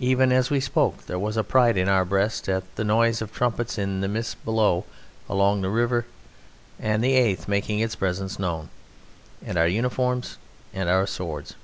[0.00, 3.78] Even as we spoke there was pride in our breasts at the noise of trumpets
[3.78, 4.84] in the mist below
[5.30, 6.04] along the river
[6.78, 8.68] and the Eighth making its presence known,
[9.42, 10.36] and our uniforms
[10.74, 11.54] and our swords.